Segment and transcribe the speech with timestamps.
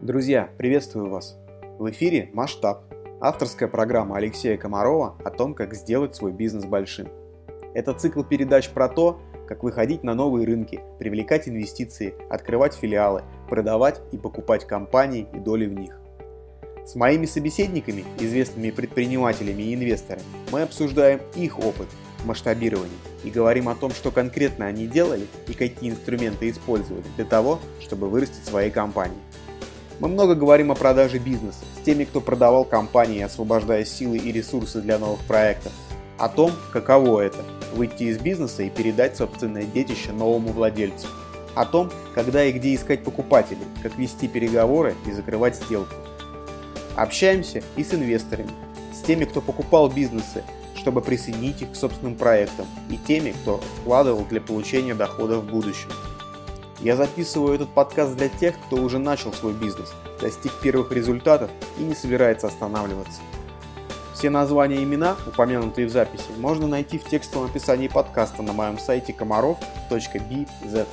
[0.00, 1.36] Друзья, приветствую вас!
[1.78, 2.84] В эфире «Масштаб»–
[3.20, 7.08] авторская программа Алексея Комарова о том, как сделать свой бизнес большим.
[7.74, 14.00] Это цикл передач про то, как выходить на новые рынки, привлекать инвестиции, открывать филиалы, продавать
[14.10, 16.00] и покупать компании и доли в них.
[16.86, 21.88] С моими собеседниками, известными предпринимателями и инвесторами, мы обсуждаем их опыт
[22.24, 27.58] масштабирования и говорим о том, что конкретно они делали и какие инструменты использовали для того,
[27.80, 29.18] чтобы вырастить свои компании.
[30.00, 34.80] Мы много говорим о продаже бизнеса с теми, кто продавал компании, освобождая силы и ресурсы
[34.80, 35.72] для новых проектов.
[36.16, 37.44] О том, каково это–
[37.74, 41.06] выйти из бизнеса и передать собственное детище новому владельцу.
[41.54, 45.94] О том, когда и где искать покупателей, как вести переговоры и закрывать сделку.
[46.96, 48.52] Общаемся и с инвесторами,
[48.94, 50.44] с теми, кто покупал бизнесы,
[50.76, 55.90] чтобы присоединить их к собственным проектам, и теми, кто вкладывал для получения дохода в будущем.
[56.82, 61.82] Я записываю этот подкаст для тех, кто уже начал свой бизнес, достиг первых результатов и
[61.82, 63.20] не собирается останавливаться.
[64.14, 68.78] Все названия и имена, упомянутые в записи, можно найти в текстовом описании подкаста на моем
[68.78, 70.86] сайте комаров.bz.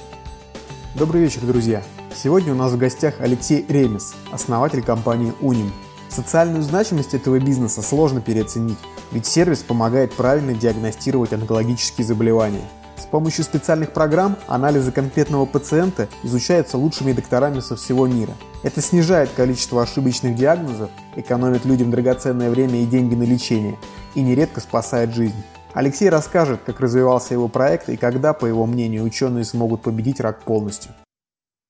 [0.95, 1.81] Добрый вечер, друзья!
[2.13, 5.71] Сегодня у нас в гостях Алексей Ремес, основатель компании Уним.
[6.09, 8.80] Социальную значимость этого бизнеса сложно переоценить,
[9.13, 16.77] ведь сервис помогает правильно диагностировать онкологические заболевания– с помощью специальных программ анализы конкретного пациента изучаются
[16.77, 18.33] лучшими докторами со всего мира.
[18.63, 23.77] Это снижает количество ошибочных диагнозов, экономит людям драгоценное время и деньги на лечение
[24.15, 25.43] и нередко спасает жизнь.
[25.73, 30.43] Алексей расскажет, как развивался его проект и когда, по его мнению, ученые смогут победить рак
[30.43, 30.91] полностью.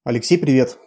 [0.05, 0.77] Алексей, привет!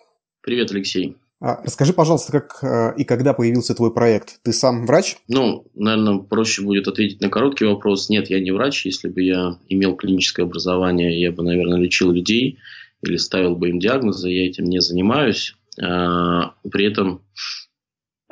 [0.40, 1.19] Привет, Алексей.
[1.42, 4.42] А, расскажи, пожалуйста, как э, и когда появился твой проект?
[4.42, 5.16] Ты сам врач?
[5.26, 8.10] Ну, наверное, проще будет ответить на короткий вопрос.
[8.10, 8.84] Нет, я не врач.
[8.84, 12.58] Если бы я имел клиническое образование, я бы, наверное, лечил людей
[13.02, 14.28] или ставил бы им диагнозы.
[14.28, 15.56] Я этим не занимаюсь.
[15.82, 17.22] А, при этом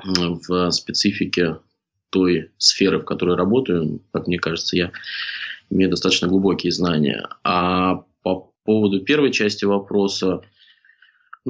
[0.04, 1.58] в специфике
[2.10, 4.92] той сферы, в которой работаю, как мне кажется, я
[5.70, 7.28] имею достаточно глубокие знания.
[7.42, 10.42] А по поводу первой части вопроса,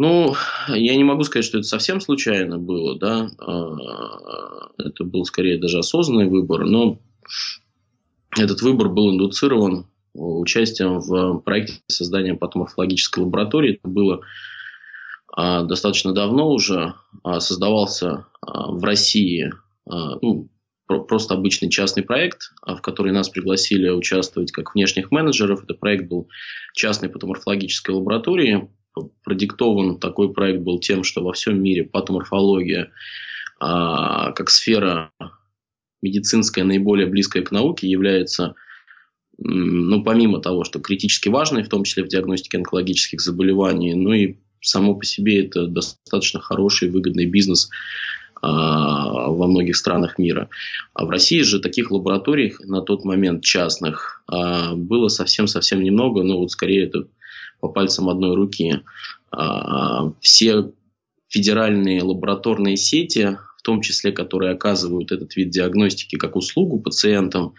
[0.00, 0.34] ну,
[0.68, 3.28] я не могу сказать, что это совсем случайно было, да.
[3.38, 7.00] А, это был скорее даже осознанный выбор, но
[8.38, 13.74] этот выбор был индуцирован участием в проекте создания патоморфологической лаборатории.
[13.74, 14.20] Это было
[15.32, 16.94] а, достаточно давно уже.
[17.24, 19.52] А, создавался в России
[19.84, 20.48] ну,
[20.86, 25.64] просто обычный частный проект, в который нас пригласили участвовать как внешних менеджеров.
[25.64, 26.28] Это проект был
[26.74, 28.68] частной патоморфологической лаборатории
[29.22, 32.90] продиктован такой проект был тем, что во всем мире патоморфология
[33.60, 35.12] а, как сфера
[36.02, 38.54] медицинская наиболее близкая к науке является,
[39.36, 44.36] ну, помимо того, что критически важной, в том числе в диагностике онкологических заболеваний, ну и
[44.60, 47.68] само по себе это достаточно хороший, выгодный бизнес
[48.40, 50.48] а, во многих странах мира.
[50.94, 56.38] А в России же таких лабораторий на тот момент частных а, было совсем-совсем немного, но
[56.38, 57.08] вот скорее это
[57.60, 58.82] по пальцам одной руки.
[59.30, 60.72] А, все
[61.28, 67.54] федеральные лабораторные сети, в том числе, которые оказывают этот вид диагностики как услугу пациентам,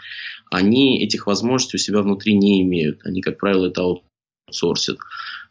[0.50, 3.06] они этих возможностей у себя внутри не имеют.
[3.06, 3.84] Они, как правило, это
[4.48, 4.98] аутсорсят.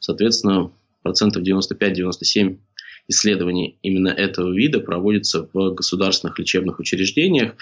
[0.00, 0.72] Соответственно,
[1.02, 2.58] процентов 95-97
[3.08, 7.54] исследований именно этого вида проводятся в государственных лечебных учреждениях.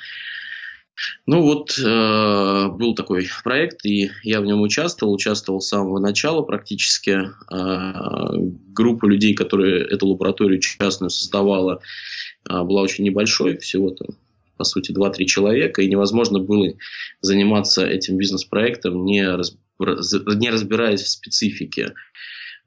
[1.26, 6.42] Ну вот, э, был такой проект, и я в нем участвовал, участвовал с самого начала
[6.42, 7.30] практически.
[7.52, 8.32] Э,
[8.68, 11.80] группа людей, которые эту лабораторию частную создавала,
[12.48, 14.16] э, была очень небольшой, всего там
[14.56, 16.72] по сути, 2-3 человека, и невозможно было
[17.20, 21.92] заниматься этим бизнес-проектом, не, раз, не разбираясь в специфике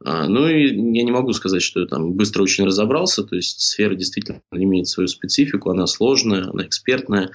[0.03, 3.95] ну и я не могу сказать, что я там быстро очень разобрался, то есть сфера
[3.95, 7.31] действительно имеет свою специфику, она сложная, она экспертная.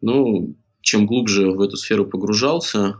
[0.00, 2.96] Ну, чем глубже в эту сферу погружался,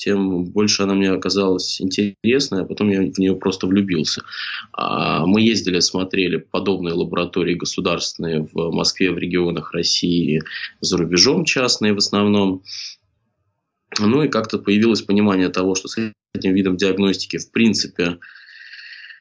[0.00, 4.22] тем больше она мне оказалась интересной, а потом я в нее просто влюбился.
[4.72, 10.40] А мы ездили, смотрели подобные лаборатории государственные в Москве, в регионах России,
[10.80, 12.62] за рубежом частные в основном.
[13.98, 18.18] Ну и как-то появилось понимание того, что с этим видом диагностики в принципе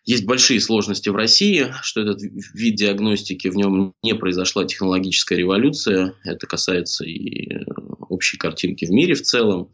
[0.10, 6.16] есть большие сложности в России, что этот вид диагностики, в нем не произошла технологическая революция.
[6.24, 7.64] Это касается и
[8.10, 9.70] общей картинки в мире в целом.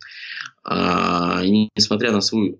[0.66, 2.60] А, и несмотря на свою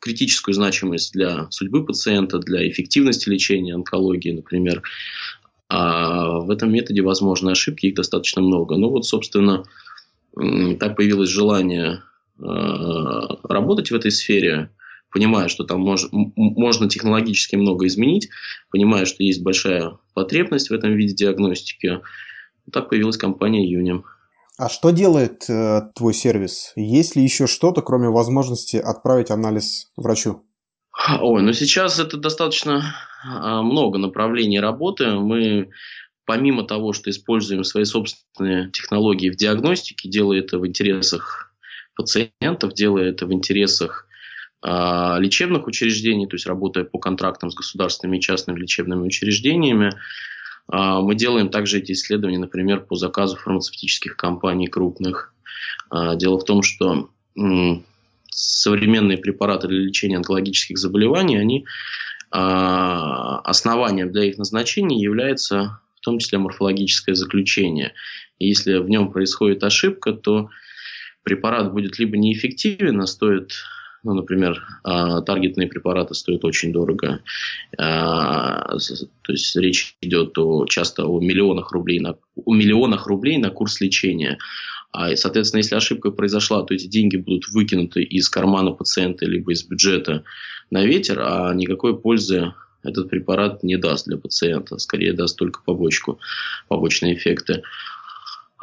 [0.00, 4.82] критическую значимость для судьбы пациента, для эффективности лечения онкологии, например,
[5.68, 8.76] а в этом методе возможны ошибки, их достаточно много.
[8.76, 9.62] Ну вот, собственно,
[10.34, 12.02] так появилось желание
[12.40, 14.70] а, работать в этой сфере–
[15.12, 18.28] понимая, что там мож, можно технологически много изменить,
[18.70, 22.00] понимая, что есть большая потребность в этом виде диагностики,
[22.72, 24.02] так появилась компания Union.
[24.58, 26.72] А что делает э, твой сервис?
[26.76, 30.44] Есть ли еще что-то, кроме возможности отправить анализ врачу?
[31.20, 32.94] Ой, ну сейчас это достаточно
[33.24, 35.12] а, много направлений работы.
[35.12, 35.70] Мы
[36.26, 41.52] помимо того, что используем свои собственные технологии в диагностике, делая это в интересах
[41.96, 44.06] пациентов, делая это в интересах
[44.64, 49.92] лечебных учреждений, то есть работая по контрактам с государственными и частными лечебными учреждениями, э,
[50.70, 55.34] мы делаем также эти исследования, например, по заказу фармацевтических компаний крупных.
[55.90, 57.10] Э, дело в том, что
[58.30, 61.64] современные препараты для лечения онкологических заболеваний, они
[62.30, 67.94] основанием для их назначения является в том числе морфологическое заключение.
[68.38, 70.50] И если в нем происходит ошибка, то
[71.22, 73.52] препарат будет либо неэффективен, а стоит,
[74.04, 77.20] ну, например, а, таргетные препараты стоят очень дорого.
[77.78, 78.76] А,
[79.22, 83.80] то есть речь идет о, часто о миллионах рублей на, о миллионах рублей на курс
[83.80, 84.38] лечения.
[84.92, 89.52] А, и, соответственно, если ошибка произошла, то эти деньги будут выкинуты из кармана пациента либо
[89.52, 90.24] из бюджета
[90.70, 92.52] на ветер, а никакой пользы
[92.82, 96.18] этот препарат не даст для пациента, скорее даст только побочку,
[96.68, 97.62] побочные эффекты.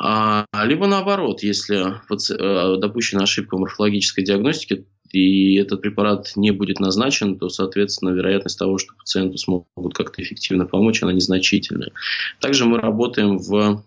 [0.01, 7.37] А, либо наоборот, если э, допущена ошибка морфологической диагностике, и этот препарат не будет назначен,
[7.37, 11.91] то, соответственно, вероятность того, что пациенту смогут как-то эффективно помочь, она незначительная.
[12.39, 13.83] Также мы работаем в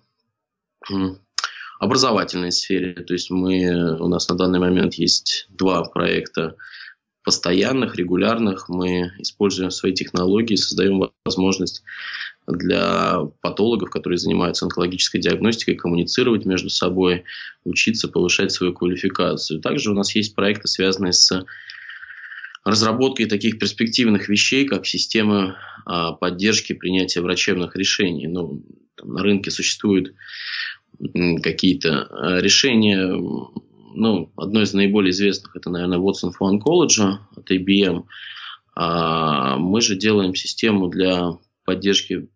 [1.78, 2.94] образовательной сфере.
[2.94, 6.56] То есть мы, у нас на данный момент есть два проекта
[7.24, 8.68] постоянных, регулярных.
[8.68, 11.82] Мы используем свои технологии, создаем возможность
[12.46, 17.24] для патологов, которые занимаются онкологической диагностикой, коммуницировать между собой,
[17.64, 19.60] учиться, повышать свою квалификацию.
[19.60, 21.44] Также у нас есть проекты, связанные с
[22.64, 28.26] разработкой таких перспективных вещей, как система а, поддержки принятия врачебных решений.
[28.26, 28.64] Ну,
[28.96, 30.14] там, на рынке существуют
[31.42, 33.16] какие-то а, решения
[33.94, 38.04] ну, одно из наиболее известных, это, наверное, Watson for Oncology от IBM.
[38.74, 42.28] А мы же делаем систему для поддержки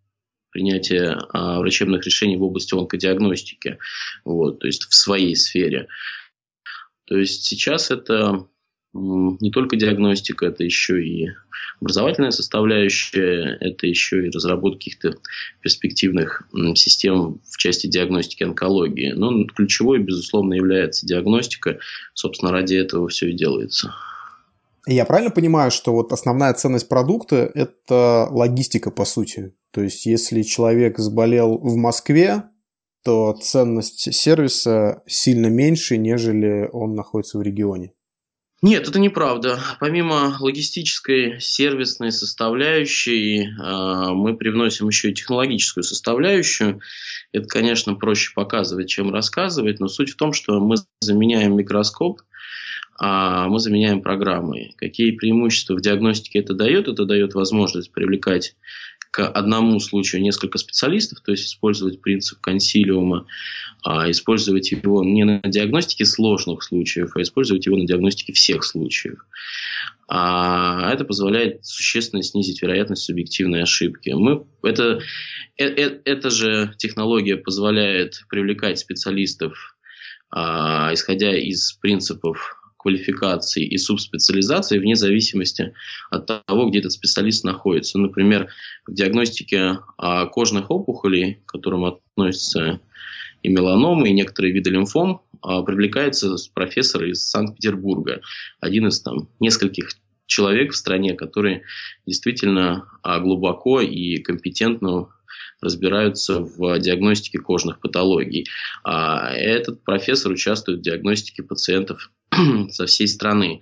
[0.57, 3.77] принятия а, врачебных решений в области онкодиагностики,
[4.25, 5.89] вот, то есть в своей сфере.
[7.05, 8.47] То есть сейчас это
[8.95, 11.29] не только диагностика, это еще и
[11.83, 15.19] образовательная составляющая, это еще и разработка каких-то
[15.61, 19.13] перспективных систем в части диагностики онкологии.
[19.13, 21.81] Но ключевой, безусловно, является диагностика.
[22.15, 23.95] Собственно, ради этого все и делается.
[24.87, 29.53] Я правильно понимаю, что вот основная ценность продукта– это логистика, по сути?
[29.73, 32.45] То есть, если человек заболел в Москве,
[33.05, 37.93] то ценность сервиса сильно меньше, нежели он находится в регионе.
[38.63, 39.61] Нет, это неправда.
[39.81, 46.81] Помимо логистической, сервисной составляющей, а, мы привносим еще и технологическую составляющую.
[47.33, 52.23] Это, конечно, проще показывать, чем рассказывать, но суть в том, что мы заменяем микроскоп,
[52.99, 54.75] мы заменяем программой.
[54.77, 56.89] Какие преимущества в диагностике это дает?
[56.89, 58.55] Это дает возможность привлекать
[59.17, 63.27] к одному случаю несколько специалистов, то есть использовать принцип консилиума,
[63.83, 69.25] а использовать его не на диагностике сложных случаев, а использовать его на диагностике всех случаев.
[70.07, 74.11] А это позволяет существенно снизить вероятность субъективной ошибки.
[74.11, 75.01] Мы, это,
[75.57, 79.77] э, э, эта же технология позволяет привлекать специалистов,
[80.31, 85.75] а, исходя из принципов квалификации и субспециализации вне зависимости
[86.09, 87.99] от того, где этот специалист находится.
[87.99, 88.47] Например,
[88.87, 92.81] в диагностике а, кожных опухолей, к которым относятся
[93.43, 98.21] и меланомы, и некоторые виды лимфом, а, привлекается профессор из Санкт-Петербурга,
[98.61, 99.89] один из там нескольких
[100.27, 101.65] человек в стране, которые
[102.07, 105.09] действительно а, глубоко и компетентно
[105.61, 108.47] разбираются в диагностике кожных патологий.
[108.85, 112.11] Этот профессор участвует в диагностике пациентов
[112.71, 113.61] со всей страны.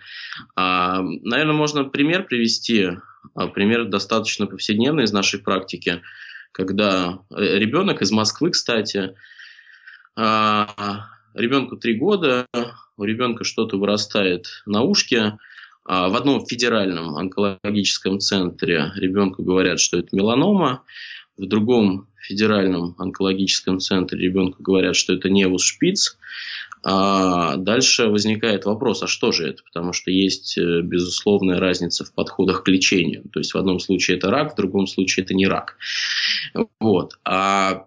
[0.56, 2.90] А, наверное, можно пример привести.
[3.34, 6.02] А, пример достаточно повседневный из нашей практики,
[6.52, 9.14] когда э, ребенок из Москвы, кстати,
[10.16, 12.46] а, ребенку три года,
[12.96, 15.38] у ребенка что-то вырастает на ушке,
[15.86, 20.82] в одном федеральном онкологическом центре ребенку говорят, что это меланома,
[21.36, 26.16] в другом федеральном онкологическом центре ребенку говорят, что это невус шпиц,
[26.86, 29.62] А дальше возникает вопрос, а что же это?
[29.64, 33.24] Потому что есть э, безусловная разница в подходах к лечению.
[33.32, 35.78] То есть в одном случае это рак, в другом случае это не рак.
[36.78, 37.14] Вот.
[37.24, 37.86] А,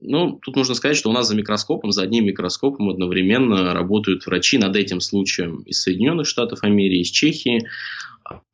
[0.00, 4.56] ну, тут нужно сказать, что у нас за микроскопом, за одним микроскопом одновременно работают врачи
[4.56, 7.68] над этим случаем из Соединенных Штатов Америки, из Чехии,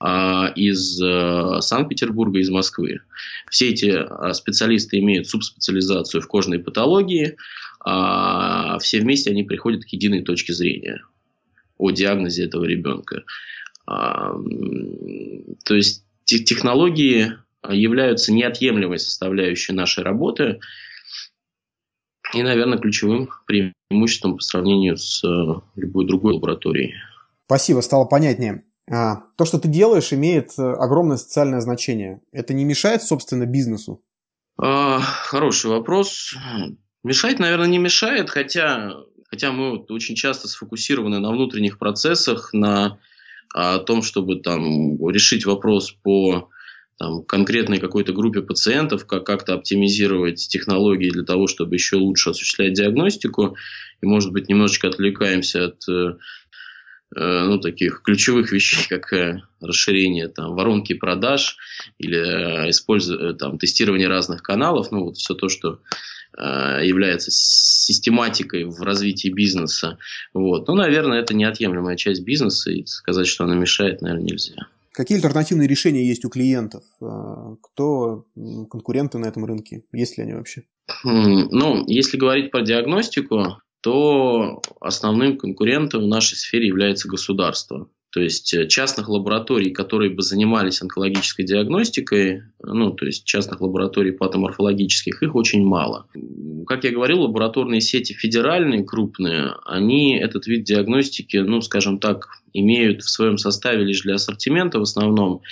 [0.00, 3.00] а, из э, Санкт-Петербурга, из Москвы.
[3.50, 7.36] Все эти а, специалисты имеют субспециализацию в кожной патологии,
[7.84, 11.02] а все вместе они приходят к единой точке зрения
[11.76, 13.24] о диагнозе этого ребенка.
[13.86, 14.32] А,
[15.64, 17.32] то есть технологии
[17.68, 20.60] являются неотъемлемой составляющей нашей работы
[22.32, 26.94] и, наверное, ключевым преимуществом по сравнению с э, любой другой лабораторией.
[27.46, 28.64] Спасибо, стало понятнее.
[28.90, 32.20] А, то, что ты делаешь, имеет э, огромное социальное значение.
[32.32, 34.02] Это не мешает, собственно, бизнесу?
[34.58, 36.34] А, хороший вопрос.
[37.04, 38.94] Мешать, наверное, не мешает, хотя,
[39.28, 42.98] хотя мы вот очень часто сфокусированы на внутренних процессах, на
[43.54, 46.48] а, том, чтобы там, решить вопрос по
[46.98, 52.72] там, конкретной какой-то группе пациентов, как как-то оптимизировать технологии для того, чтобы еще лучше осуществлять
[52.72, 53.56] диагностику.
[54.00, 56.16] И, может быть, немножечко отвлекаемся от э,
[57.16, 61.58] э ну, таких ключевых вещей, как э, расширение там, воронки продаж
[61.98, 62.16] или
[62.66, 64.90] э, использование, там, тестирование разных каналов.
[64.90, 65.80] Ну, вот все то, что
[66.36, 69.98] является систематикой в развитии бизнеса.
[70.32, 70.68] Вот.
[70.68, 74.66] Ну, наверное, это неотъемлемая часть бизнеса, и сказать, что она мешает, наверное, нельзя.
[74.94, 76.84] Какие альтернативные решения есть у клиентов?
[77.00, 78.26] Э, кто
[78.70, 79.82] конкуренты на этом рынке?
[79.92, 80.62] Есть ли они вообще?
[81.02, 87.88] Хм, ну, если говорить про диагностику, то основным конкурентом в нашей сфере является государство.
[88.14, 94.12] То есть э, частных лабораторий, которые бы занимались онкологической диагностикой, ну, то есть частных лабораторий
[94.12, 96.06] патоморфологических, их очень мало.
[96.68, 103.02] Как я говорил, лабораторные сети федеральные, крупные, они этот вид диагностики, ну, скажем так, имеют
[103.02, 105.42] в своем составе лишь для ассортимента в основном.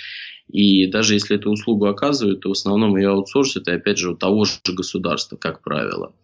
[0.47, 4.15] И даже если эту услугу оказывают, то в основном ее аутсорсят, и опять же у
[4.15, 6.15] того же государства, как правило.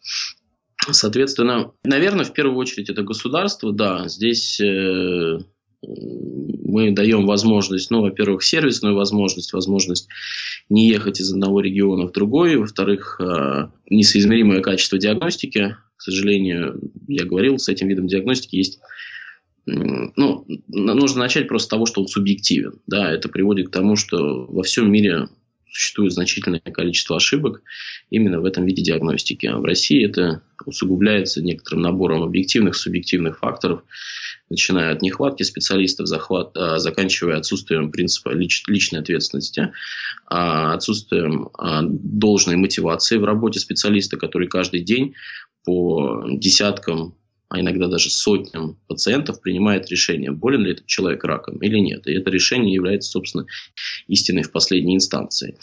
[0.89, 5.39] Соответственно, наверное, в первую очередь это государство, да, здесь э,
[5.81, 10.07] мы даем возможность, ну, во-первых, сервисную возможность, возможность
[10.69, 15.77] не ехать из одного региона в другой, во-вторых, э, несоизмеримое качество диагностики.
[15.95, 18.79] К сожалению, я говорил, с этим видом диагностики есть
[19.65, 22.79] ну, нужно начать просто с того, что он субъективен.
[22.87, 25.27] Да, это приводит к тому, что во всем мире
[25.71, 27.61] существует значительное количество ошибок
[28.09, 29.45] именно в этом виде диагностики.
[29.45, 33.83] А в России это усугубляется некоторым набором объективных, субъективных факторов,
[34.49, 39.71] начиная от нехватки специалистов, захват, а, заканчивая отсутствием принципа лич, личной ответственности,
[40.27, 45.15] а, отсутствием а, должной мотивации в работе специалиста, который каждый день
[45.65, 47.15] по десяткам
[47.51, 52.05] а иногда даже сотням пациентов принимает решение, болен ли этот человек раком или нет.
[52.05, 53.47] И это решение является, собственно,
[54.07, 55.57] истиной в последней инстанции.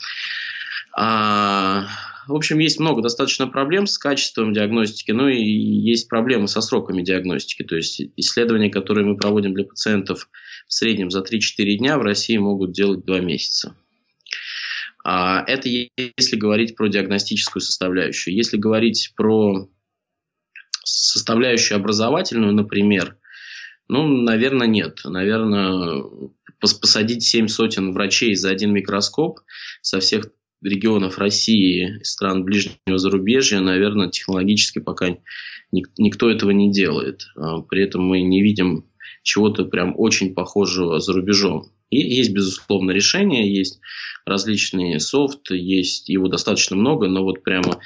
[2.26, 7.02] В общем, есть много достаточно проблем с качеством диагностики, ну и есть проблемы со сроками
[7.02, 7.62] диагностики.
[7.62, 10.28] То есть исследования, которые мы проводим для пациентов
[10.66, 13.76] в среднем за 3-4 дня, в России могут делать 2 месяца.
[15.04, 18.34] А, это если говорить про диагностическую составляющую.
[18.34, 19.68] Если говорить про
[20.82, 23.16] составляющую образовательную, например,
[23.88, 25.02] ну, наверное, нет.
[25.04, 26.02] Наверное,
[26.58, 29.40] посадить семь сотен врачей за один микроскоп
[29.80, 30.30] со всех
[30.62, 35.16] регионов России, стран ближнего зарубежья, наверное, технологически пока
[35.70, 37.26] никто этого не делает.
[37.36, 38.86] А, при этом мы не видим
[39.22, 41.70] чего-то прям очень похожего за рубежом.
[41.90, 43.80] И есть, безусловно, решения, есть
[44.24, 47.80] различные софт, есть его достаточно много, но вот прямо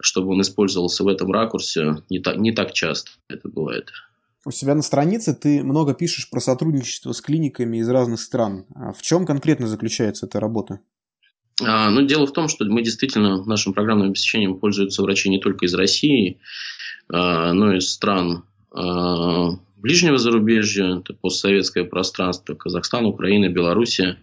[0.00, 3.90] чтобы он использовался в этом ракурсе, не так, не так часто это бывает.
[4.44, 8.66] У себя на странице ты много пишешь про сотрудничество с клиниками из разных стран.
[8.74, 10.80] А в чем конкретно заключается эта работа?
[11.62, 15.66] А, ну, дело в том, что мы действительно нашим программным обеспечением пользуются врачи не только
[15.66, 16.38] из России,
[17.12, 24.18] а, но и из стран а, ближнего зарубежья, это постсоветское пространство, Казахстан, Украина, Белоруссия.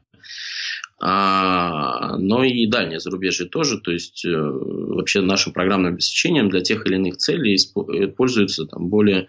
[0.97, 6.95] Но и дальнее зарубежье тоже, то есть э, вообще нашим программным обеспечением для тех или
[6.95, 9.27] иных целей э, пользуются там более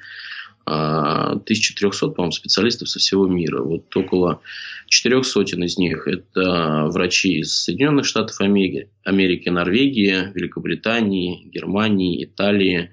[0.67, 3.63] 1300, а, по-моему, специалистов со всего мира.
[3.63, 4.41] Вот около
[4.89, 12.91] четырех сотен из них это врачи из Соединенных Штатов Америки, Америки Норвегии, Великобритании, Германии, Италии,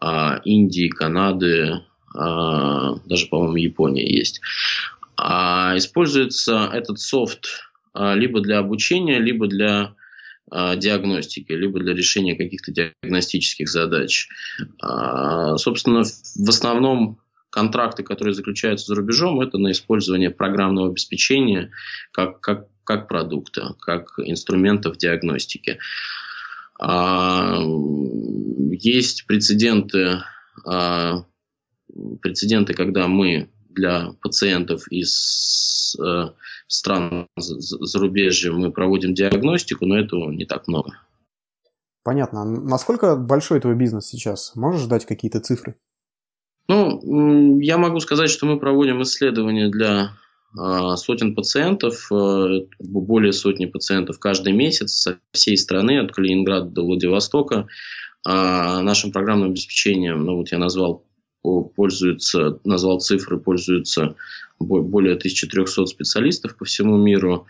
[0.00, 1.82] а, Индии, Канады,
[2.16, 4.40] а, даже, по-моему, Япония есть.
[5.16, 9.94] А используется этот софт либо для обучения, либо для
[10.50, 14.28] диагностики, либо для решения каких-то диагностических задач.
[14.80, 17.18] А, собственно, в основном
[17.50, 21.70] контракты, которые заключаются за рубежом, это на использование программного обеспечения
[22.12, 25.78] как, как, как продукта, как инструментов диагностики.
[26.78, 27.58] А,
[28.70, 30.18] есть прецеденты,
[32.20, 36.30] прецеденты, когда мы для пациентов из э,
[36.66, 40.92] стран зарубежья мы проводим диагностику, но этого не так много.
[42.02, 42.44] Понятно.
[42.44, 44.54] Насколько большой твой бизнес сейчас?
[44.54, 45.76] Можешь дать какие-то цифры?
[46.68, 50.12] Ну, я могу сказать, что мы проводим исследования для
[50.58, 56.84] э, сотен пациентов, э, более сотни пациентов каждый месяц со всей страны, от Калининграда до
[56.84, 57.66] Владивостока.
[58.26, 61.04] А нашим программным обеспечением, ну вот я назвал
[61.44, 64.16] пользуются, назвал цифры, пользуются
[64.58, 67.46] более 1300 специалистов по всему миру.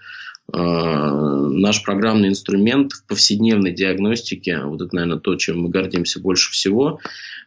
[0.53, 6.51] А, наш программный инструмент в повседневной диагностике, вот это, наверное, то, чем мы гордимся больше
[6.53, 7.01] всего,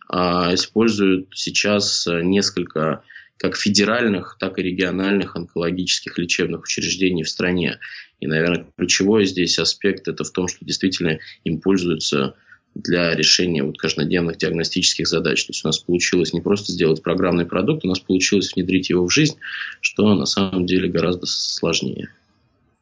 [0.10, 3.04] а, используют сейчас несколько
[3.38, 7.80] как федеральных, так и региональных онкологических лечебных учреждений в стране.
[8.20, 12.36] И, наверное, ключевой здесь аспект это в том, что действительно им пользуются
[12.84, 15.46] для решения вот каждодневных диагностических задач.
[15.46, 19.06] То есть у нас получилось не просто сделать программный продукт, у нас получилось внедрить его
[19.06, 19.38] в жизнь,
[19.82, 22.10] что на самом деле гораздо сложнее.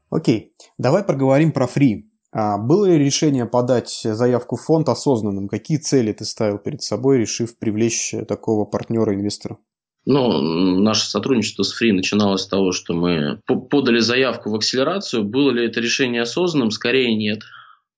[0.09, 2.05] Окей, давай поговорим про фри.
[2.31, 5.47] А было ли решение подать заявку в фонд осознанным?
[5.47, 9.57] Какие цели ты ставил перед собой, решив привлечь такого партнера-инвестора?
[10.05, 10.39] Ну,
[10.81, 13.39] наше сотрудничество с Free начиналось с того, что мы
[13.71, 15.23] подали заявку в акселерацию.
[15.23, 16.71] Было ли это решение осознанным?
[16.71, 17.41] Скорее нет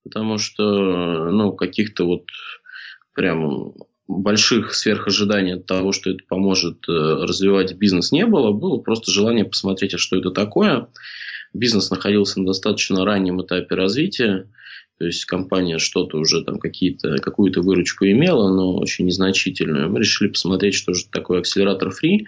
[0.04, 2.26] потому что, ну, каких-то вот
[3.14, 3.74] прям
[4.08, 8.52] больших сверхожиданий от того, что это поможет э, развивать бизнес, не было.
[8.52, 10.88] Было просто желание посмотреть, а что это такое.
[11.52, 14.48] Бизнес находился на достаточно раннем этапе развития.
[14.98, 19.90] То есть компания что-то уже там какие-то, какую-то выручку имела, но очень незначительную.
[19.90, 22.24] Мы решили посмотреть, что же такое акселератор Free.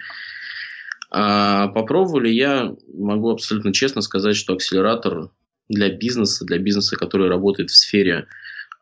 [1.10, 5.30] А попробовали я, могу абсолютно честно сказать, что акселератор
[5.70, 8.26] для бизнеса, для бизнеса, который работает в сфере,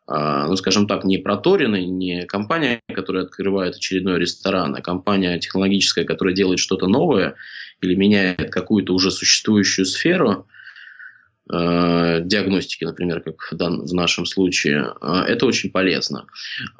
[0.07, 6.03] а, ну, скажем так, не проторенной, не компания, которая открывает очередной ресторан, а компания технологическая,
[6.03, 7.35] которая делает что-то новое
[7.81, 10.47] или меняет какую-то уже существующую сферу–
[11.51, 16.25] диагностики, например, как в, дан, в нашем случае, э, это очень полезно.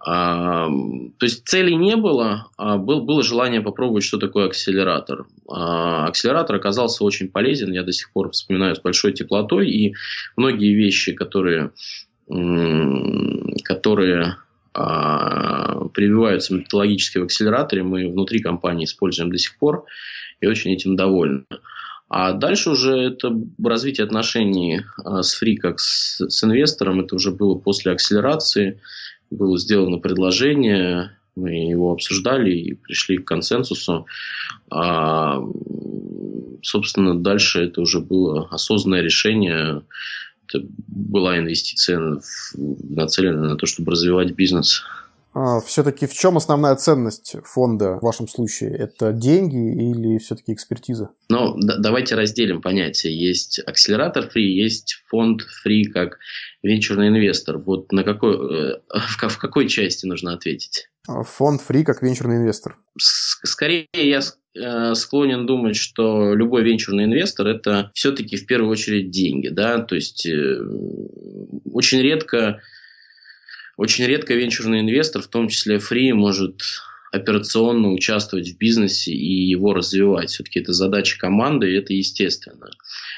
[0.06, 0.68] А,
[1.18, 5.26] то есть целей не было, а был, было желание попробовать, что такое акселератор.
[5.50, 9.96] А, акселератор оказался очень полезен, я до сих пор вспоминаю с большой теплотой, и
[10.36, 11.72] многие вещи, которые,
[13.64, 14.36] которые
[14.76, 19.86] а, прививаются методологически в акселераторе, мы внутри компании используем до сих пор
[20.42, 21.46] и очень этим довольны.
[22.10, 23.32] А дальше уже это
[23.64, 27.02] развитие отношений а, с Фри как с, с инвестором.
[27.02, 28.82] Это уже было после акселерации.
[29.30, 34.08] Было сделано предложение, мы его обсуждали и пришли к консенсусу.
[34.72, 35.40] А,
[36.64, 39.84] собственно, дальше это уже было осознанное решение.
[40.48, 42.20] Это была инвестиция
[42.56, 44.84] нацеленная на то, чтобы развивать бизнес.
[45.34, 48.76] А, все-таки в чем основная ценность фонда в вашем случае?
[48.76, 51.12] Это деньги или все-таки экспертиза?
[51.30, 53.14] Ну, да, давайте разделим понятия.
[53.14, 56.18] Есть акселератор фри, есть фонд фри как
[56.64, 57.60] венчурный инвестор.
[57.60, 60.90] Вот на какой, э, в, в какой части нужно ответить?
[61.08, 62.78] А, фонд фри как венчурный инвестор.
[62.98, 64.22] Скорее я
[64.56, 69.96] э, склонен думать, что любой венчурный инвестор это все-таки в первую очередь деньги, да, то
[69.96, 70.60] есть э,
[71.72, 72.62] очень редко
[73.80, 76.64] очень редко венчурный инвестор, в том числе фри, может
[77.14, 80.32] операционно участвовать в бизнесе и его развивать.
[80.32, 82.72] Все-таки это задача команды, и это естественно.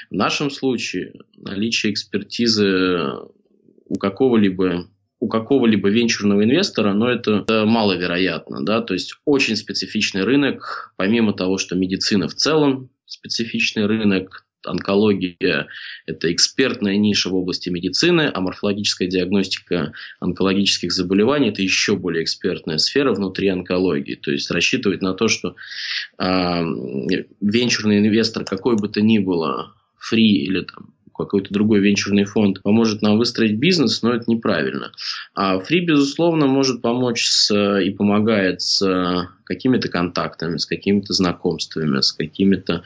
[0.08, 3.08] В нашем случае наличие экспертизы
[3.86, 4.86] у какого-либо
[5.18, 8.64] у какого-либо венчурного инвестора, но это, это маловероятно.
[8.64, 8.82] Да?
[8.82, 15.68] То есть очень специфичный рынок, помимо того, что медицина в целом специфичный рынок, онкология–
[16.06, 22.78] это экспертная ниша в области медицины, а морфологическая диагностика онкологических заболеваний– это еще более экспертная
[22.78, 24.14] сфера внутри онкологии.
[24.14, 25.56] То есть рассчитывать на то, что
[26.18, 26.24] э,
[27.40, 33.02] венчурный инвестор, какой бы то ни было, фри или там, какой-то другой венчурный фонд поможет
[33.02, 34.92] нам выстроить бизнес, но это неправильно.
[35.34, 42.12] А фри, безусловно, может помочь с, и помогает с какими-то контактами, с какими-то знакомствами, с
[42.12, 42.82] какими-то,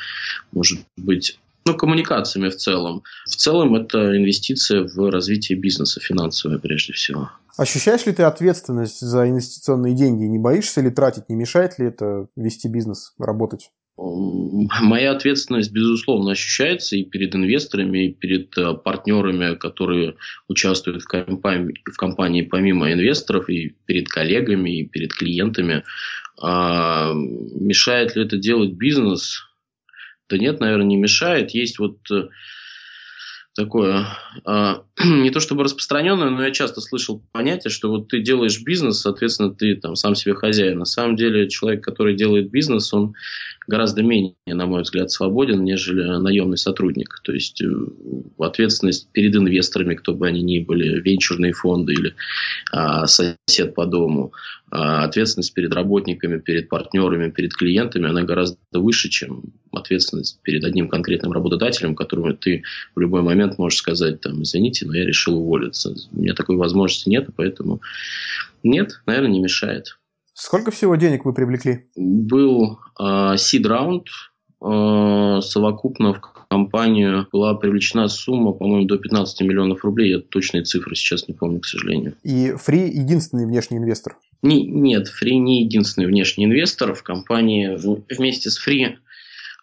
[0.53, 3.03] может быть, ну, коммуникациями в целом.
[3.27, 7.31] В целом это инвестиция в развитие бизнеса, финансовая прежде всего.
[7.59, 10.25] Ощущаешь ли ты ответственность за инвестиционные деньги?
[10.25, 11.29] Не боишься ли тратить?
[11.29, 13.71] Не мешает ли это вести бизнес, работать?
[13.99, 20.17] Моя ответственность, безусловно, ощущается и перед инвесторами, и перед э, партнерами, которые
[20.49, 25.83] участвуют в компании, в компании помимо инвесторов, и перед коллегами, и перед клиентами.
[26.39, 29.46] А мешает ли это делать бизнес?
[30.29, 31.51] Да нет, наверное, не мешает.
[31.53, 32.29] Есть вот э,
[33.57, 34.07] такое,
[34.45, 39.01] а, не то чтобы распространенное, но я часто слышал понятие, что вот ты делаешь бизнес,
[39.01, 40.79] соответственно, ты там сам себе хозяин.
[40.79, 43.15] На самом деле человек, который делает бизнес, он
[43.67, 47.21] гораздо менее, на мой взгляд, свободен, нежели наемный сотрудник.
[47.25, 47.69] То есть э,
[48.39, 52.15] ответственность перед инвесторами, кто бы они ни были, венчурные фонды или
[52.73, 54.33] а, сосед по дому,
[54.71, 60.89] а ответственность перед работниками, перед партнерами, перед клиентами, она гораздо выше, чем ответственность перед одним
[60.89, 62.65] конкретным работодателем, которому ты
[62.95, 65.95] в любой момент можешь сказать, там, извините, но я решил уволиться.
[66.13, 67.81] У меня такой возможности нет, поэтому
[68.63, 69.99] нет, наверное, не мешает.
[70.35, 71.87] Сколько всего денег вы привлекли?
[71.97, 74.09] Был э, seed раунд,
[74.63, 80.11] э, совокупно в компанию была привлечена сумма, по-моему, до 15 миллионов рублей.
[80.11, 82.15] Я точные цифры сейчас не помню, к сожалению.
[82.23, 84.17] И Free единственный внешний инвестор?
[84.43, 86.95] Не, нет, Free не единственный внешний инвестор.
[86.95, 87.77] В компании
[88.15, 88.97] вместе с Free а,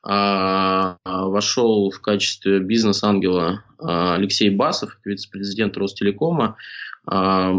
[0.04, 6.58] вошел в качестве бизнес-ангела а, Алексей Басов, вице-президент Ростелекома.
[7.06, 7.54] А,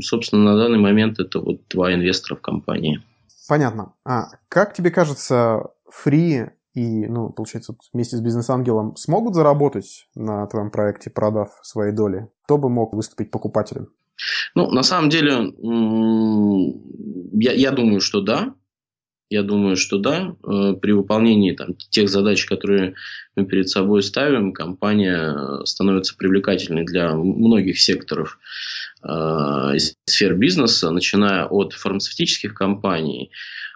[0.00, 3.02] собственно, на данный момент это вот два инвестора в компании.
[3.48, 3.94] Понятно.
[4.04, 5.70] А как тебе кажется,
[6.04, 12.28] Free и, ну, получается, вместе с бизнес-ангелом смогут заработать на твоем проекте, продав свои доли?
[12.44, 13.88] Кто бы мог выступить покупателем?
[14.54, 15.52] Ну, на самом деле,
[17.32, 18.54] я, я думаю, что да.
[19.30, 20.34] Я думаю, что да.
[20.42, 22.94] Э, при выполнении там, тех задач, которые
[23.36, 28.38] мы перед собой ставим, компания становится привлекательной для многих секторов
[29.02, 29.74] э,
[30.06, 33.30] сфер бизнеса, начиная от фармацевтических компаний,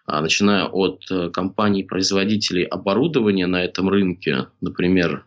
[0.06, 5.26] а, начиная от э, компаний-производителей оборудования на этом рынке, например,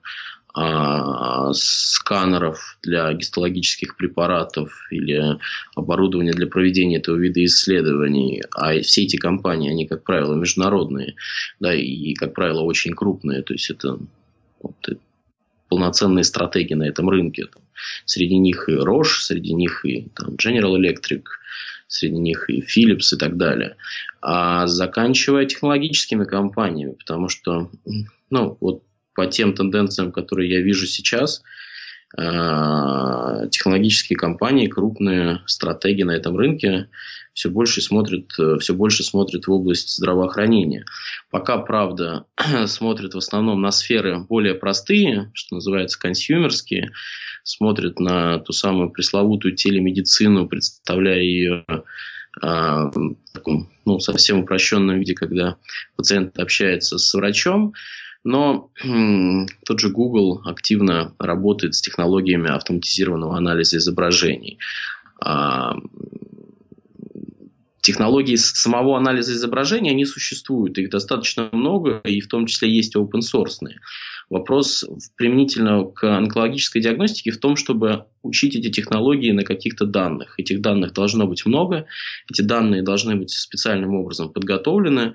[1.53, 5.37] сканеров для гистологических препаратов или
[5.75, 8.41] оборудования для проведения этого вида исследований.
[8.55, 11.15] А все эти компании, они, как правило, международные,
[11.59, 13.41] да, и, как правило, очень крупные.
[13.43, 13.99] То есть это
[14.61, 14.75] вот,
[15.67, 17.47] полноценные стратегии на этом рынке.
[18.05, 21.23] Среди них и Roche, среди них и там, General Electric,
[21.87, 23.75] среди них и Philips и так далее.
[24.21, 27.69] А заканчивая технологическими компаниями, потому что,
[28.29, 28.83] ну, вот
[29.15, 31.41] по тем тенденциям, которые я вижу сейчас,
[32.17, 36.89] э, технологические компании, крупные стратегии на этом рынке
[37.33, 40.85] все больше смотрят, э, все больше смотрят в область здравоохранения.
[41.31, 42.25] Пока, правда,
[42.67, 46.91] смотрят в основном на сферы более простые, что называется консюмерские,
[47.43, 51.65] смотрят на ту самую пресловутую телемедицину, представляя ее
[52.41, 55.57] а, в таком, ну, совсем упрощенном виде, когда
[55.95, 57.73] пациент общается с врачом.
[58.25, 58.71] Но
[59.65, 64.57] тот же Google активно работает с технологиями автоматизированного анализа изображений.
[65.23, 65.77] А,
[67.81, 73.21] технологии самого анализа изображения, они существуют, их достаточно много, и в том числе есть open
[73.21, 73.59] source.
[74.31, 74.83] Вопрос
[75.15, 80.33] применительно к онкологической диагностике в том, чтобы учить эти технологии на каких-то данных.
[80.39, 81.85] Этих данных должно быть много,
[82.27, 85.13] эти данные должны быть специальным образом подготовлены,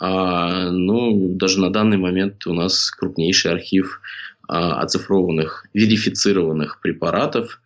[0.00, 4.00] а, ну, даже на данный момент у нас крупнейший архив
[4.48, 7.60] а, оцифрованных, верифицированных препаратов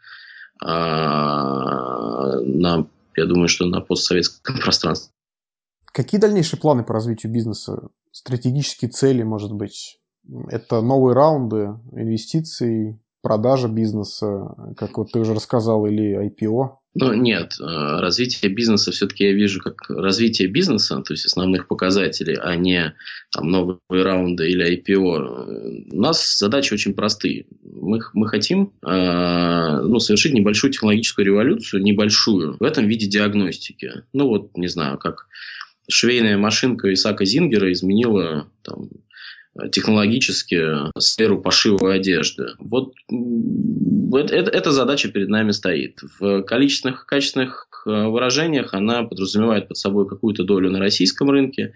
[0.62, 2.87] а, на,
[3.17, 5.12] я думаю, что на постсоветском пространстве.
[5.93, 7.88] Какие дальнейшие планы по развитию бизнеса?
[8.12, 9.99] Стратегические цели, может быть?
[10.49, 16.77] Это новые раунды инвестиций, продажа бизнеса, как вот ты уже рассказал, или IPO?
[17.01, 22.37] Ну, нет, э, развитие бизнеса все-таки я вижу как развитие бизнеса, то есть основных показателей,
[22.41, 22.93] а не
[23.31, 25.93] там, новые раунды или IPO.
[25.93, 27.47] У нас задачи очень простые.
[27.63, 34.03] Мы, мы хотим э, ну, совершить небольшую технологическую революцию, небольшую, в этом виде диагностики.
[34.13, 35.29] Ну, вот, не знаю, как
[35.89, 38.89] швейная машинка Исака Зингера изменила там,
[39.73, 40.62] технологически
[40.99, 42.49] сферу пошива одежды.
[42.59, 46.01] Вот это, эта задача перед нами стоит.
[46.18, 51.75] В количественных, качественных э, выражениях она подразумевает под собой какую-то долю на российском рынке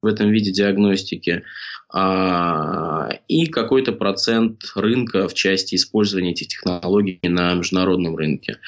[0.00, 1.44] в этом виде диагностики
[1.88, 8.58] а, и какой-то процент рынка в части использования этих технологий на международном рынке.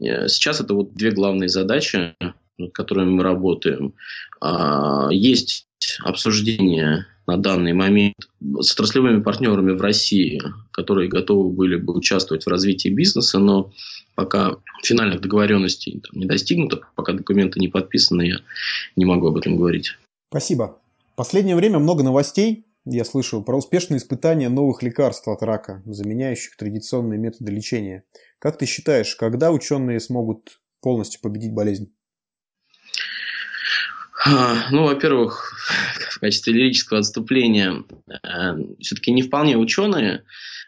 [0.00, 2.14] Э, сейчас это вот две главные задачи,
[2.58, 3.94] над которыми мы работаем.
[4.40, 5.08] А,
[5.90, 8.16] есть обсуждение на данный момент
[8.60, 10.40] с отраслевыми партнерами в России,
[10.72, 13.72] которые готовы были бы участвовать в развитии бизнеса, но
[14.14, 18.36] пока финальных договоренностей не достигнуто, пока документы не подписаны, я
[18.96, 19.96] не могу об этом говорить.
[20.30, 20.78] Спасибо.
[21.16, 27.18] последнее время много новостей, я слышу, про успешные испытания новых лекарств от рака, заменяющих традиционные
[27.18, 28.04] методы лечения.
[28.38, 31.92] Как ты считаешь, когда ученые смогут полностью победить болезнь?
[34.22, 35.54] А, ну, во-первых,
[36.10, 38.18] в качестве лирического отступления, э,
[38.80, 40.24] все-таки не вполне ученые.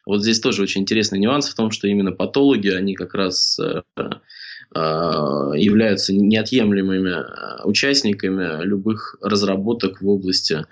[0.06, 3.82] Вот здесь тоже очень интересный нюанс в том, что именно патологи, они как раз э,
[3.98, 10.64] э, являются неотъемлемыми участниками любых разработок в области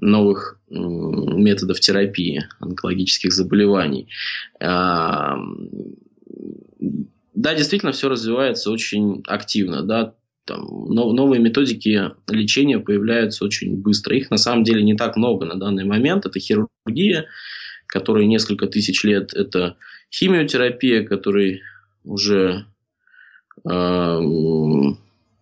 [0.00, 4.08] новых методов терапии онкологических заболеваний.
[4.60, 5.36] Да,
[7.54, 9.82] действительно, все развивается очень активно.
[9.82, 14.16] Да, там, новые методики лечения появляются очень быстро.
[14.16, 16.26] Их на самом деле не так много на данный момент.
[16.26, 17.26] Это хирургия,
[17.86, 19.32] которая несколько тысяч лет.
[19.34, 19.76] Это
[20.12, 21.62] химиотерапия, которой
[22.04, 22.66] уже,
[23.64, 24.98] э, ну,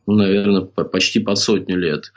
[0.07, 2.13] наверное, почти под сотню лет.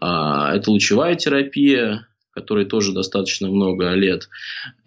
[0.00, 4.28] А, это лучевая терапия, которой тоже достаточно много лет.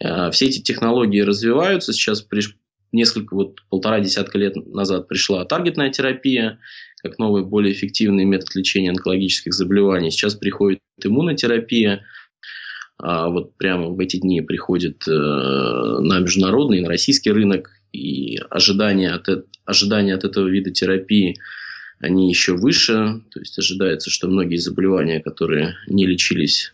[0.04, 1.94] А, все эти технологии развиваются.
[1.94, 2.56] Сейчас приш...
[2.92, 6.60] несколько, вот полтора десятка лет назад пришла таргетная терапия,
[7.04, 10.10] как новый, более эффективный метод лечения онкологических заболеваний.
[10.10, 12.04] Сейчас приходит иммунотерапия,
[12.98, 19.12] а вот прямо в эти дни приходит э, на международный, на российский рынок, и ожидания
[19.12, 19.28] от,
[19.66, 21.38] ожидания от этого вида терапии
[22.00, 26.74] они еще выше, то есть ожидается, что многие заболевания, которые не лечились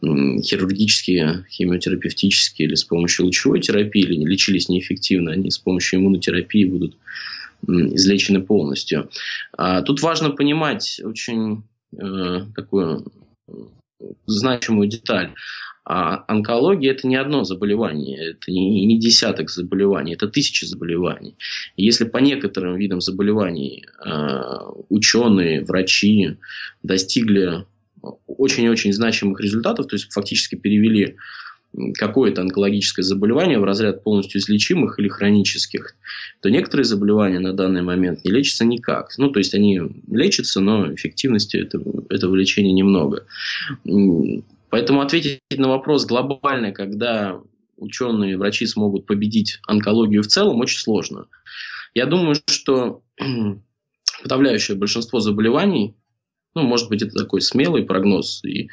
[0.00, 6.96] хирургические, химиотерапевтические или с помощью лучевой терапии, или лечились неэффективно, они с помощью иммунотерапии будут
[7.66, 9.10] излечены полностью.
[9.56, 11.64] А тут важно понимать очень
[11.96, 13.06] э, такую
[14.26, 15.32] значимую деталь.
[15.84, 21.36] А онкология это не одно заболевание, это не, не десяток заболеваний, это тысячи заболеваний.
[21.76, 24.40] И если по некоторым видам заболеваний э,
[24.88, 26.36] ученые, врачи
[26.84, 27.66] достигли
[28.26, 31.16] очень-очень значимых результатов, то есть фактически перевели
[31.94, 35.94] какое-то онкологическое заболевание в разряд полностью излечимых или хронических,
[36.40, 39.16] то некоторые заболевания на данный момент не лечатся никак.
[39.18, 39.80] Ну, то есть они
[40.10, 43.24] лечатся, но эффективности этого, этого лечения немного.
[44.68, 47.40] Поэтому ответить на вопрос глобально, когда
[47.76, 51.26] ученые, врачи смогут победить онкологию в целом, очень сложно.
[51.94, 53.02] Я думаю, что
[54.22, 55.94] подавляющее большинство заболеваний
[56.54, 58.68] ну, может быть, это такой смелый прогноз и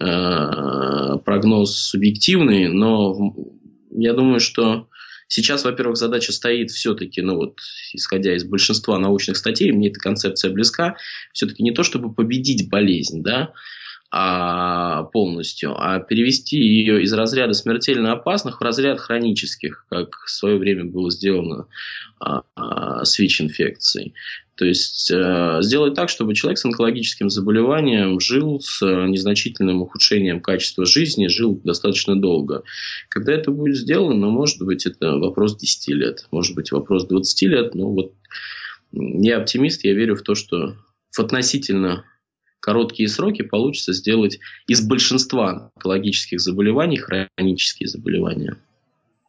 [0.00, 3.34] э, прогноз субъективный, но
[3.90, 4.88] я думаю, что
[5.28, 7.58] сейчас, во-первых, задача стоит все-таки, ну вот,
[7.92, 10.96] исходя из большинства научных статей, мне эта концепция близка,
[11.32, 13.52] все-таки не то, чтобы победить болезнь, да,
[14.16, 20.56] а, полностью, а перевести ее из разряда смертельно опасных в разряд хронических, как в свое
[20.56, 21.66] время было сделано
[22.20, 24.14] а, а, с ВИЧ-инфекцией.
[24.54, 30.86] То есть э, сделать так, чтобы человек с онкологическим заболеванием жил с незначительным ухудшением качества
[30.86, 32.62] жизни, жил достаточно долго.
[33.08, 37.42] Когда это будет сделано, ну, может быть, это вопрос 10 лет, может быть, вопрос 20
[37.48, 38.12] лет, но вот
[38.92, 40.76] я оптимист, я верю в то, что
[41.10, 42.04] в относительно
[42.64, 48.56] короткие сроки получится сделать из большинства онкологических заболеваний хронические заболевания.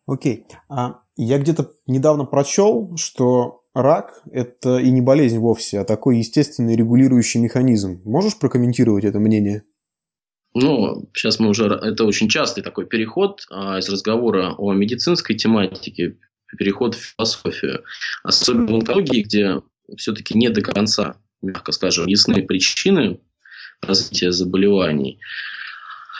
[0.07, 0.45] Окей.
[0.47, 0.55] Okay.
[0.69, 6.77] А я где-то недавно прочел, что рак– это и не болезнь вовсе, а такой естественный
[6.77, 8.01] регулирующий механизм.
[8.05, 9.63] Можешь прокомментировать это мнение?
[10.53, 11.65] Ну, сейчас мы уже...
[11.65, 16.17] Это очень частый такой переход а, из разговора о медицинской тематике,
[16.57, 17.83] переход в философию.
[18.23, 19.61] Особенно в онкологии, где
[19.97, 23.19] все-таки не до конца мягко скажем, ясны причины
[23.81, 25.19] развития заболеваний.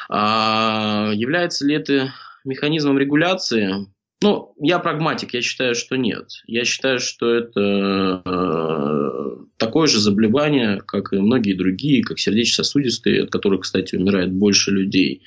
[0.10, 3.88] А является ли это механизмом регуляции?
[4.22, 6.30] Ну, я прагматик, я считаю, что нет.
[6.48, 13.32] Я считаю, что это э, такое же заболевание, как и многие другие, как сердечно-сосудистые, от
[13.32, 15.24] которых, кстати, умирает больше людей,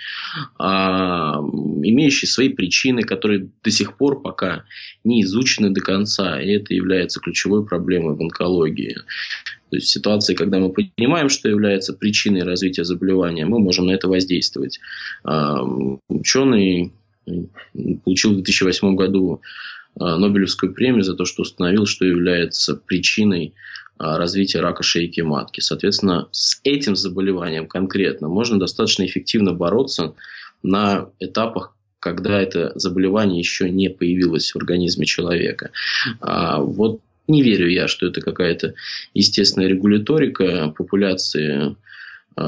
[0.59, 4.65] а, имеющие свои причины, которые до сих пор пока
[5.05, 8.97] не изучены до конца, и это является ключевой проблемой в онкологии.
[9.71, 13.93] То есть в ситуации, когда мы понимаем, что является причиной развития заболевания, мы можем на
[13.93, 14.81] это воздействовать.
[15.25, 15.63] А,
[16.09, 16.93] ученый
[18.05, 19.43] получил в 2008 году
[20.01, 23.55] а, Нобелевскую премию за то, что установил, что является причиной
[23.99, 25.61] а, развития рака шейки матки.
[25.61, 30.15] Соответственно, с этим заболеванием конкретно можно достаточно эффективно бороться
[30.63, 35.71] на этапах, когда это заболевание еще не появилось в организме человека.
[36.21, 38.75] Вот не верю я, что это какая-то
[39.15, 41.77] естественная регуляторика популяции
[42.37, 42.41] э,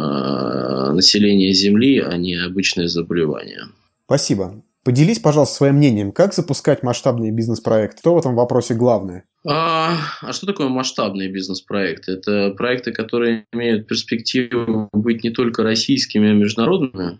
[0.93, 3.67] населения Земли, а не обычное заболевание.
[4.07, 4.63] Спасибо.
[4.83, 7.99] Поделись, пожалуйста, своим мнением, как запускать масштабный бизнес-проект?
[7.99, 9.25] Что в этом вопросе главное?
[9.47, 12.13] А, а что такое масштабные бизнес-проекты?
[12.13, 17.19] Это проекты, которые имеют перспективу быть не только российскими, а международными?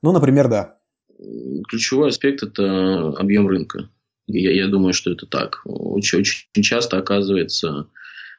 [0.00, 0.76] Ну, например, да.
[1.68, 3.88] Ключевой аспект– это объем рынка.
[4.32, 5.62] Я, я думаю, что это так.
[5.64, 7.86] Очень, очень часто оказывается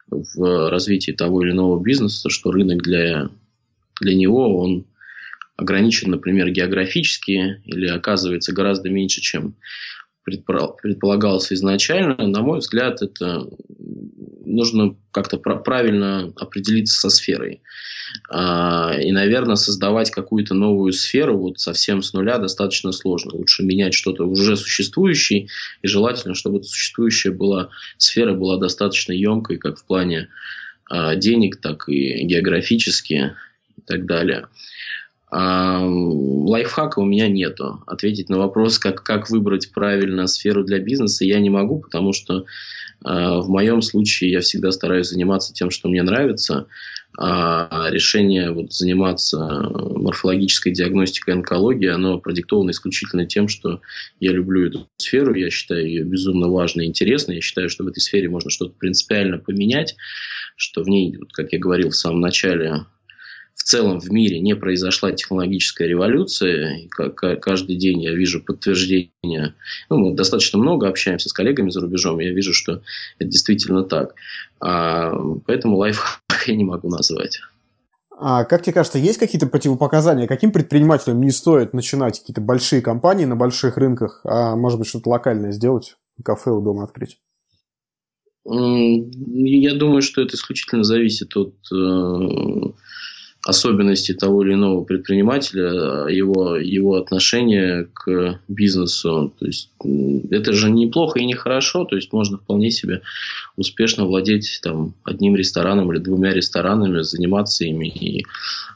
[0.10, 3.30] в развитии того или иного бизнеса, что рынок для,
[3.99, 4.86] для него, он
[5.56, 9.56] ограничен, например, географически или оказывается гораздо меньше, чем
[10.23, 12.15] предполагалось изначально.
[12.27, 13.47] На мой взгляд, это
[14.45, 17.62] нужно как-то правильно определиться со сферой.
[18.29, 23.34] А, и, наверное, создавать какую-то новую сферу вот совсем с нуля достаточно сложно.
[23.34, 25.47] Лучше менять что-то уже существующее,
[25.81, 30.29] и желательно, чтобы существующая была, сфера была достаточно емкой, как в плане
[30.89, 33.36] а, денег, так и географически
[33.77, 34.47] и так далее.
[35.32, 37.82] А, лайфхака у меня нету.
[37.88, 42.46] Ответить на вопрос, как, как выбрать правильно сферу для бизнеса, я не могу, потому что
[43.04, 46.67] а, в моем случае я всегда стараюсь заниматься тем, что мне нравится.
[47.17, 53.82] А решение вот, заниматься морфологической диагностикой онкологии, оно продиктовано исключительно тем, что
[54.22, 57.88] я люблю эту сферу, я считаю ее безумно важной и интересной, я считаю, что в
[57.88, 59.98] этой сфере можно что-то принципиально поменять,
[60.56, 62.86] что в ней, вот, как я говорил в самом начале,
[63.62, 66.78] в целом в мире не произошла технологическая революция.
[66.78, 69.54] И каждый день я вижу подтверждение.
[69.88, 72.82] Ну, мы достаточно много общаемся с коллегами за рубежом, я вижу, что
[73.19, 74.15] это действительно так.
[74.60, 75.13] А,
[75.45, 77.39] поэтому лайфхак я не могу назвать.
[78.17, 80.28] А как тебе кажется, есть какие-то противопоказания?
[80.28, 85.10] Каким предпринимателям не стоит начинать какие-то большие компании на больших рынках, а может быть что-то
[85.10, 87.19] локальное сделать, кафе у дома открыть?
[88.43, 92.71] Я думаю, что это исключительно зависит от э,
[93.45, 99.34] особенности того или иного предпринимателя, его, его отношение к бизнесу.
[99.39, 99.71] То есть
[100.30, 103.01] это же неплохо и не хорошо, то есть можно вполне себе
[103.58, 108.25] успешно владеть там, одним рестораном или двумя ресторанами, заниматься ими и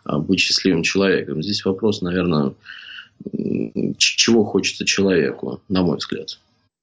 [0.04, 1.44] а, быть счастливым человеком.
[1.44, 2.54] Здесь вопрос, наверное,
[3.98, 6.40] чего хочется человеку, на мой взгляд.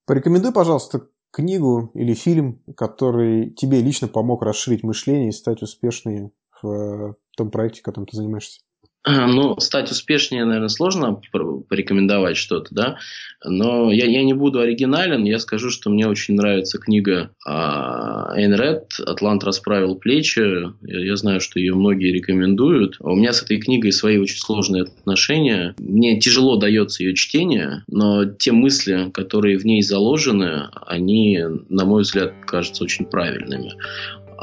[0.07, 6.31] Порекомендуй, пожалуйста, книгу или фильм, который тебе лично помог расширить мышление и стать успешнее
[6.63, 8.61] в том проекте, которым ты занимаешься?
[9.05, 11.21] А, ну, стать успешнее, наверное, сложно
[11.69, 12.97] порекомендовать что-то, да.
[13.45, 18.55] Но я, я не буду оригинален, я скажу, что мне очень нравится книга а, Эйн
[18.55, 20.39] Ред «Атлант расправил плечи».
[20.87, 22.99] Я, я знаю, что ее многие рекомендуют.
[23.01, 25.75] У меня с этой книгой свои очень сложные отношения.
[25.79, 32.03] Мне тяжело дается ее чтение, но те мысли, которые в ней заложены, они, на мой
[32.03, 33.73] взгляд, кажутся очень правильными.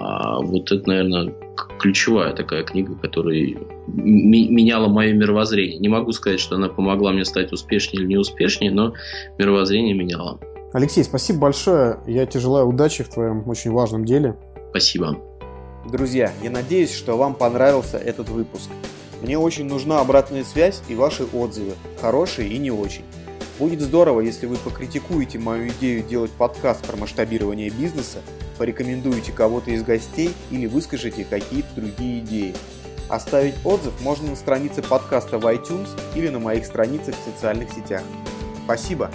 [0.02, 1.34] А вот это, наверное,
[1.78, 3.36] ключевая такая книга, которая
[3.88, 5.78] меняла мое мировоззрение.
[5.78, 8.94] Не могу сказать, что она помогла мне стать успешнее или неуспешнее, но
[9.38, 10.40] мировоззрение меняла.
[10.72, 12.00] Алексей, спасибо большое.
[12.08, 14.38] Я тебе желаю удачи в твоем очень важном деле.
[14.70, 15.18] Спасибо.
[15.92, 18.70] Друзья, я надеюсь, что вам понравился этот выпуск.
[19.22, 23.04] Мне очень нужна обратная связь и ваши отзывы, хорошие и не очень.
[23.60, 28.20] Будет здорово, если вы покритикуете мою идею делать подкаст про масштабирование бизнеса,
[28.58, 32.56] порекомендуете кого-то из гостей или выскажете какие-то другие идеи.
[33.10, 38.02] Оставить отзыв можно на странице подкаста в iTunes или на моих страницах в социальных сетях.
[38.64, 39.12] Спасибо!